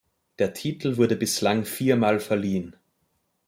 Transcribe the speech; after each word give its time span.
Der 0.39 0.55
Titel 0.55 0.97
wurde 0.97 1.15
bislang 1.15 1.63
viermal 1.63 2.19
verliehen. 2.19 2.75